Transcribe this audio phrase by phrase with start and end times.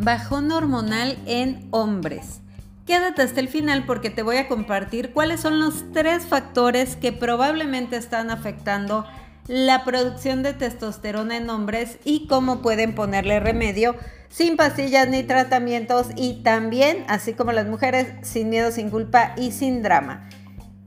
[0.00, 2.40] bajón hormonal en hombres.
[2.86, 7.12] Quédate hasta el final porque te voy a compartir cuáles son los tres factores que
[7.12, 9.06] probablemente están afectando
[9.46, 13.94] la producción de testosterona en hombres y cómo pueden ponerle remedio
[14.30, 19.52] sin pastillas ni tratamientos y también, así como las mujeres, sin miedo, sin culpa y
[19.52, 20.30] sin drama.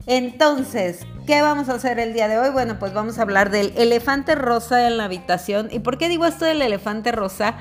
[0.07, 2.49] Entonces, ¿qué vamos a hacer el día de hoy?
[2.49, 5.69] Bueno, pues vamos a hablar del elefante rosa en la habitación.
[5.71, 7.55] ¿Y por qué digo esto del elefante rosa?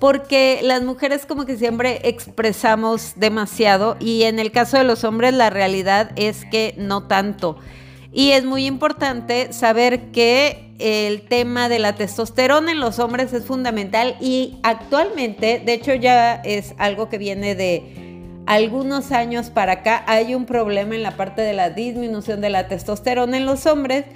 [0.00, 5.34] Porque las mujeres como que siempre expresamos demasiado y en el caso de los hombres
[5.34, 7.58] la realidad es que no tanto.
[8.12, 13.44] Y es muy importante saber que el tema de la testosterona en los hombres es
[13.44, 18.08] fundamental y actualmente, de hecho ya es algo que viene de
[18.46, 22.66] algunos años para acá, hay un problema en la parte de la disminución de la
[22.66, 24.06] testosterona en los hombres.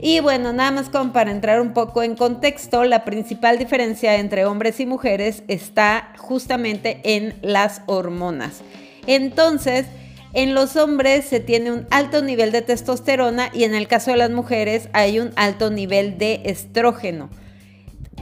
[0.00, 4.44] Y bueno, nada más como para entrar un poco en contexto, la principal diferencia entre
[4.44, 8.62] hombres y mujeres está justamente en las hormonas.
[9.06, 9.86] Entonces,
[10.32, 14.16] en los hombres se tiene un alto nivel de testosterona y en el caso de
[14.16, 17.30] las mujeres hay un alto nivel de estrógeno.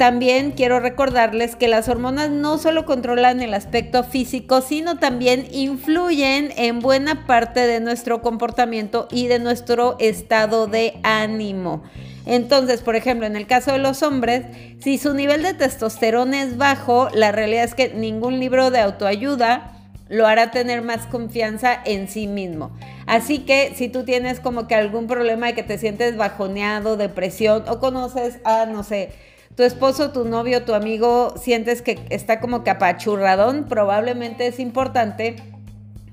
[0.02, 6.52] También quiero recordarles que las hormonas no solo controlan el aspecto físico, sino también influyen
[6.56, 11.84] en buena parte de nuestro comportamiento y de nuestro estado de ánimo.
[12.26, 14.44] Entonces, por ejemplo, en el caso de los hombres,
[14.80, 19.78] si su nivel de testosterona es bajo, la realidad es que ningún libro de autoayuda
[20.08, 22.72] lo hará tener más confianza en sí mismo.
[23.06, 27.62] Así que si tú tienes como que algún problema de que te sientes bajoneado, depresión
[27.68, 29.12] o conoces a, no sé,
[29.56, 35.36] tu esposo, tu novio, tu amigo, sientes que está como que apachurradón, probablemente es importante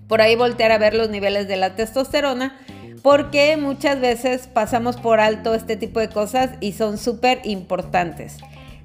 [0.08, 2.58] por ahí voltear a ver los niveles de la testosterona
[3.02, 8.38] porque muchas veces pasamos por alto este tipo de cosas y son súper importantes.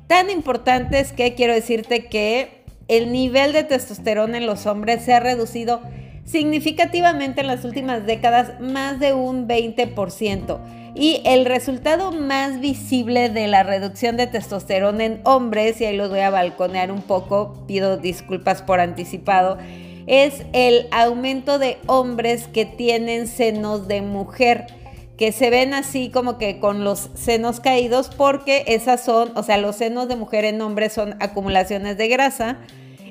[0.07, 5.21] Tan importantes que quiero decirte que el nivel de testosterona en los hombres se ha
[5.21, 5.81] reducido
[6.25, 10.59] significativamente en las últimas décadas, más de un 20%.
[10.97, 16.11] Y el resultado más visible de la reducción de testosterona en hombres, y ahí los
[16.11, 19.59] voy a balconear un poco, pido disculpas por anticipado,
[20.07, 24.67] es el aumento de hombres que tienen senos de mujer
[25.17, 29.59] que se ven así como que con los senos caídos porque esas son, o sea,
[29.59, 32.59] los senos de mujer en hombres son acumulaciones de grasa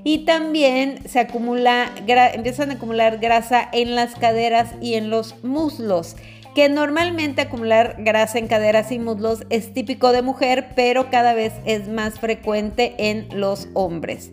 [0.03, 6.15] y también se acumula, empiezan a acumular grasa en las caderas y en los muslos
[6.55, 11.53] que normalmente acumular grasa en caderas y muslos es típico de mujer, pero cada vez
[11.65, 14.31] es más frecuente en los hombres.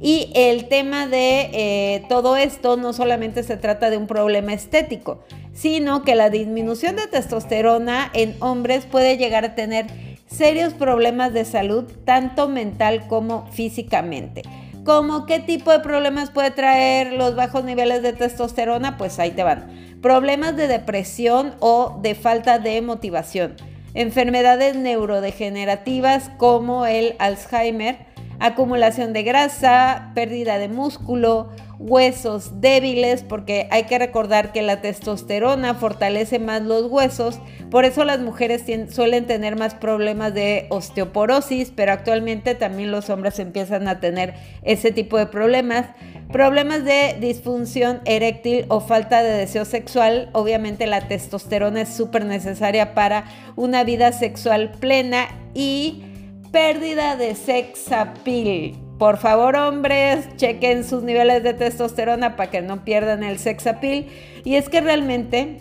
[0.00, 5.24] Y el tema de eh, todo esto no solamente se trata de un problema estético,
[5.52, 9.86] sino que la disminución de testosterona en hombres puede llegar a tener
[10.26, 14.42] serios problemas de salud, tanto mental como físicamente.
[14.88, 18.96] ¿Cómo qué tipo de problemas puede traer los bajos niveles de testosterona?
[18.96, 19.66] Pues ahí te van.
[20.00, 23.54] Problemas de depresión o de falta de motivación.
[23.92, 27.98] Enfermedades neurodegenerativas como el Alzheimer,
[28.40, 35.74] acumulación de grasa, pérdida de músculo, huesos débiles, porque hay que recordar que la testosterona
[35.74, 37.40] fortalece más los huesos,
[37.70, 43.38] por eso las mujeres suelen tener más problemas de osteoporosis, pero actualmente también los hombres
[43.38, 45.86] empiezan a tener ese tipo de problemas.
[46.32, 52.94] Problemas de disfunción eréctil o falta de deseo sexual, obviamente la testosterona es súper necesaria
[52.94, 53.24] para
[53.56, 56.04] una vida sexual plena y
[56.52, 58.74] pérdida de sex appeal.
[58.98, 64.06] Por favor, hombres, chequen sus niveles de testosterona para que no pierdan el sex appeal.
[64.44, 65.58] Y es que realmente,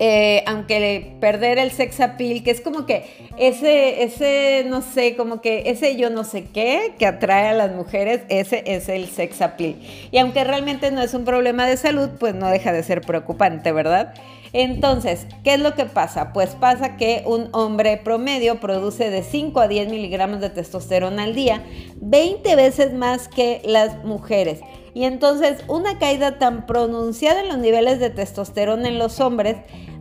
[0.00, 3.04] eh, aunque perder el sex appeal, que es como que
[3.38, 7.72] ese, ese, no sé, como que ese yo no sé qué que atrae a las
[7.72, 9.76] mujeres, ese es el sex appeal.
[10.10, 13.70] Y aunque realmente no es un problema de salud, pues no deja de ser preocupante,
[13.70, 14.14] ¿verdad?
[14.52, 16.32] Entonces, ¿qué es lo que pasa?
[16.32, 21.34] Pues pasa que un hombre promedio produce de 5 a 10 miligramos de testosterona al
[21.34, 21.62] día,
[21.96, 24.60] 20 veces más que las mujeres.
[24.94, 29.56] Y entonces una caída tan pronunciada en los niveles de testosterona en los hombres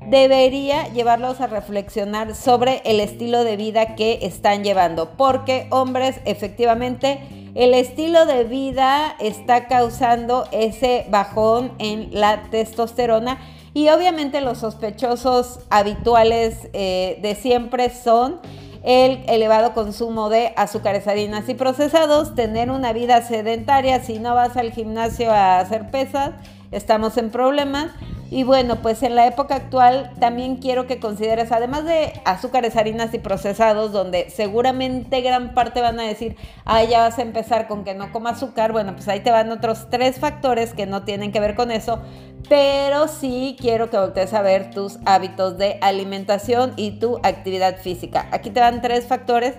[0.09, 5.11] debería llevarlos a reflexionar sobre el estilo de vida que están llevando.
[5.15, 7.21] Porque hombres, efectivamente,
[7.55, 13.39] el estilo de vida está causando ese bajón en la testosterona
[13.73, 18.39] y obviamente los sospechosos habituales eh, de siempre son
[18.83, 24.57] el elevado consumo de azúcares, harinas y procesados, tener una vida sedentaria, si no vas
[24.57, 26.31] al gimnasio a hacer pesas,
[26.71, 27.91] estamos en problemas.
[28.31, 33.13] Y bueno, pues en la época actual también quiero que consideres, además de azúcares, harinas
[33.13, 37.83] y procesados, donde seguramente gran parte van a decir, ah, ya vas a empezar con
[37.83, 41.33] que no coma azúcar, bueno, pues ahí te van otros tres factores que no tienen
[41.33, 41.99] que ver con eso,
[42.47, 48.29] pero sí quiero que voltees a ver tus hábitos de alimentación y tu actividad física.
[48.31, 49.55] Aquí te van tres factores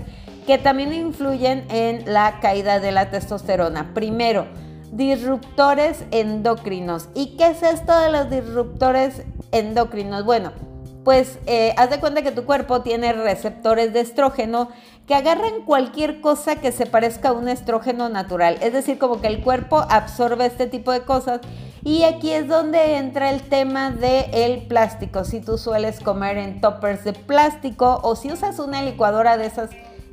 [0.46, 3.92] que también influyen en la caída de la testosterona.
[3.92, 4.46] Primero,
[4.92, 7.08] disruptores endocrinos.
[7.14, 10.24] ¿Y qué es esto de los disruptores endocrinos?
[10.24, 10.52] Bueno,
[11.04, 14.68] pues eh, haz de cuenta que tu cuerpo tiene receptores de estrógeno
[15.06, 18.58] que agarran cualquier cosa que se parezca a un estrógeno natural.
[18.60, 21.40] Es decir, como que el cuerpo absorbe este tipo de cosas.
[21.84, 25.24] Y aquí es donde entra el tema del el plástico.
[25.24, 29.70] Si tú sueles comer en toppers de plástico o si usas una licuadora de esas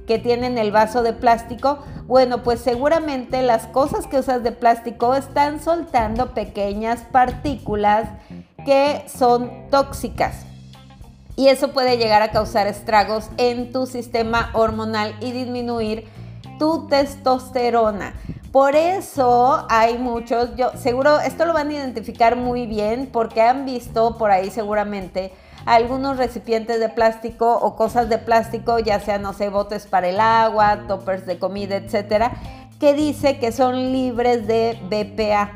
[0.10, 1.78] que tienen el vaso de plástico,
[2.08, 8.10] bueno, pues seguramente las cosas que usas de plástico están soltando pequeñas partículas
[8.66, 10.48] que son tóxicas.
[11.36, 16.08] Y eso puede llegar a causar estragos en tu sistema hormonal y disminuir
[16.58, 18.16] tu testosterona.
[18.52, 23.64] Por eso hay muchos, yo seguro esto lo van a identificar muy bien porque han
[23.64, 25.32] visto por ahí seguramente
[25.66, 30.20] algunos recipientes de plástico o cosas de plástico, ya sean, no sé, botes para el
[30.20, 32.34] agua, toppers de comida, etcétera,
[32.80, 35.52] que dice que son libres de BPA.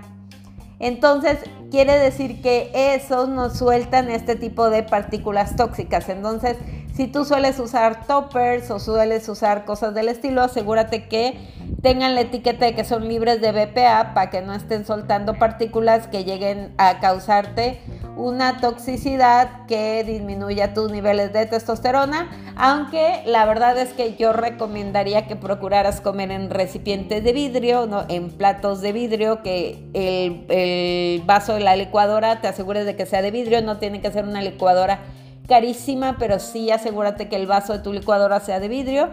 [0.79, 1.39] Entonces,
[1.71, 6.09] quiere decir que esos nos sueltan este tipo de partículas tóxicas.
[6.09, 6.57] Entonces,
[6.95, 11.38] si tú sueles usar toppers o sueles usar cosas del estilo, asegúrate que
[11.81, 16.07] tengan la etiqueta de que son libres de BPA para que no estén soltando partículas
[16.07, 17.81] que lleguen a causarte
[18.15, 25.27] una toxicidad que disminuya tus niveles de testosterona, aunque la verdad es que yo recomendaría
[25.27, 28.06] que procuraras comer en recipientes de vidrio, ¿no?
[28.10, 33.21] en platos de vidrio, que el, vaso de la licuadora te asegures de que sea
[33.21, 35.00] de vidrio, no tiene que ser una licuadora
[35.48, 39.10] carísima, pero sí asegúrate que el vaso de tu licuadora sea de vidrio.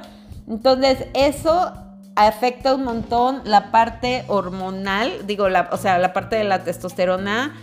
[0.48, 1.72] Entonces eso
[2.16, 7.54] afecta un montón la parte hormonal, digo, o sea, la parte de la testosterona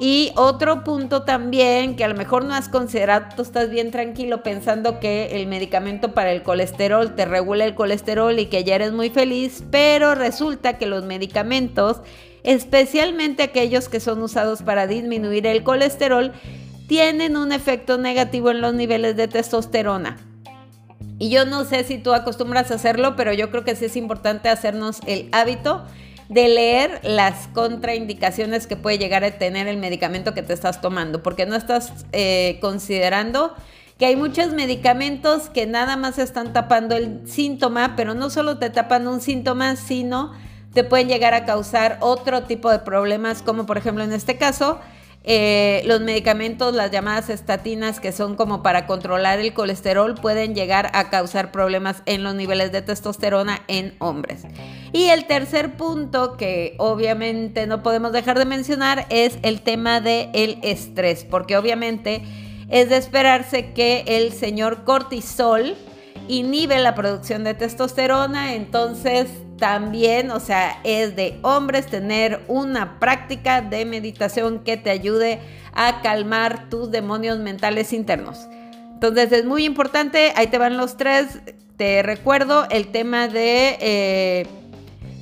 [0.00, 4.42] y otro punto también que a lo mejor no has considerado, tú estás bien tranquilo
[4.42, 8.92] pensando que el medicamento para el colesterol te regula el colesterol y que ya eres
[8.92, 12.00] muy feliz, pero resulta que los medicamentos,
[12.42, 16.32] especialmente aquellos que son usados para disminuir el colesterol,
[16.88, 20.16] tienen un efecto negativo en los niveles de testosterona.
[21.20, 23.96] Y yo no sé si tú acostumbras a hacerlo, pero yo creo que sí es
[23.96, 25.84] importante hacernos el hábito
[26.34, 31.22] de leer las contraindicaciones que puede llegar a tener el medicamento que te estás tomando,
[31.22, 33.54] porque no estás eh, considerando
[34.00, 38.68] que hay muchos medicamentos que nada más están tapando el síntoma, pero no solo te
[38.68, 40.32] tapan un síntoma, sino
[40.72, 44.80] te pueden llegar a causar otro tipo de problemas, como por ejemplo en este caso,
[45.26, 50.90] eh, los medicamentos, las llamadas estatinas, que son como para controlar el colesterol, pueden llegar
[50.92, 54.42] a causar problemas en los niveles de testosterona en hombres.
[54.92, 60.28] Y el tercer punto que obviamente no podemos dejar de mencionar es el tema del
[60.34, 62.22] el estrés, porque obviamente
[62.68, 65.74] es de esperarse que el señor cortisol
[66.28, 69.28] inhibe la producción de testosterona, entonces
[69.64, 75.40] también, o sea, es de hombres tener una práctica de meditación que te ayude
[75.72, 78.46] a calmar tus demonios mentales internos.
[78.92, 81.40] Entonces es muy importante, ahí te van los tres,
[81.78, 84.46] te recuerdo el tema de eh,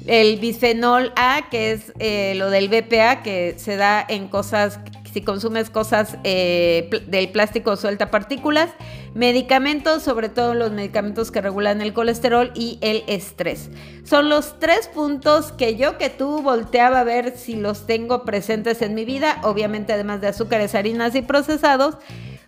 [0.09, 4.81] el bisfenol A, que es eh, lo del BPA, que se da en cosas
[5.13, 8.71] si consumes cosas eh, del plástico suelta partículas,
[9.15, 13.71] medicamentos, sobre todo los medicamentos que regulan el colesterol y el estrés.
[14.05, 18.83] Son los tres puntos que yo que tú volteaba a ver si los tengo presentes
[18.83, 21.97] en mi vida, obviamente además de azúcares, harinas y procesados,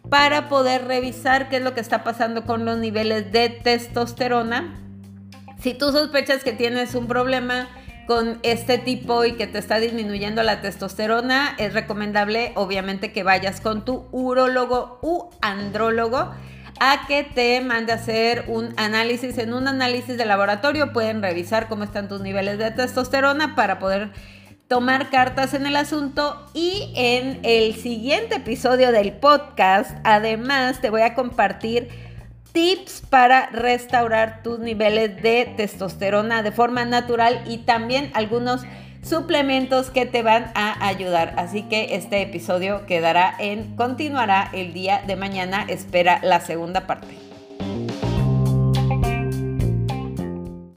[0.08, 4.80] para poder revisar qué es lo que está pasando con los niveles de testosterona.
[5.60, 7.68] Si tú sospechas que tienes un problema,
[8.06, 13.62] con este tipo y que te está disminuyendo la testosterona, es recomendable obviamente que vayas
[13.62, 16.34] con tu urólogo u andrólogo
[16.80, 19.38] a que te mande a hacer un análisis.
[19.38, 24.10] En un análisis de laboratorio pueden revisar cómo están tus niveles de testosterona para poder
[24.68, 31.02] tomar cartas en el asunto y en el siguiente episodio del podcast además te voy
[31.02, 31.90] a compartir
[32.52, 38.62] tips para restaurar tus niveles de testosterona de forma natural y también algunos
[39.04, 41.34] suplementos que te van a ayudar.
[41.36, 45.64] Así que este episodio quedará en, continuará el día de mañana.
[45.68, 47.33] Espera la segunda parte.